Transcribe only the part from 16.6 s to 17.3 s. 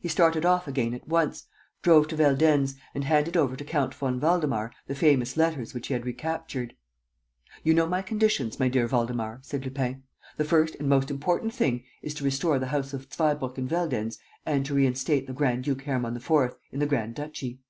in the grand